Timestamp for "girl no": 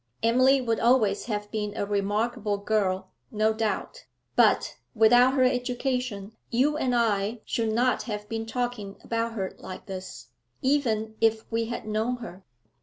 2.57-3.53